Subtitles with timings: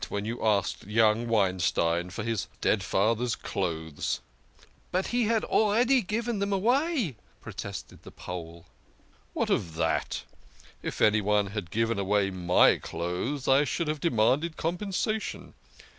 [0.09, 4.19] When you asked young Wein stein for his dead father's clothes!""
[4.91, 8.65] But he had already given them away!" protested the Pole."
[9.35, 10.23] What of that?
[10.81, 15.53] If anyone had given away my clothes, I should have demanded compensation.